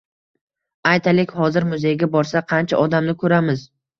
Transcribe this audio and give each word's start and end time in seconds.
Aytaylik, 0.91 1.33
hozir 1.41 1.67
muzeyga 1.75 2.09
borsak, 2.17 2.47
qancha 2.53 2.83
odamni 2.87 3.15
ko‘ramiz? 3.25 3.63